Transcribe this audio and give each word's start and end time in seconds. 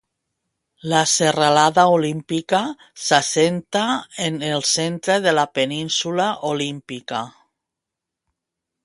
La 0.91 0.99
serralada 1.09 1.83
Olímpica 1.97 2.61
s'assenta 3.07 3.83
en 4.29 4.41
el 4.47 4.65
centre 4.71 5.19
de 5.27 5.35
la 5.41 5.45
península 5.61 6.27
Olímpica. 6.53 7.21